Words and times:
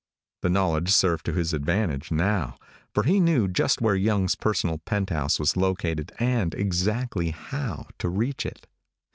The 0.41 0.49
knowledge 0.49 0.89
served 0.89 1.25
to 1.27 1.33
his 1.33 1.53
advantage 1.53 2.11
now, 2.11 2.57
for 2.91 3.03
he 3.03 3.19
knew 3.19 3.47
just 3.47 3.81
where 3.81 3.93
Young's 3.93 4.33
personal 4.33 4.79
penthouse 4.79 5.39
was 5.39 5.55
located 5.55 6.11
and 6.17 6.55
exactly 6.55 7.29
how 7.29 7.85
to 7.99 8.09
reach 8.09 8.43
it. 8.43 8.65